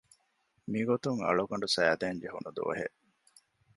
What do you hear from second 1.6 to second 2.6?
ސައިދޭންޖެހުނު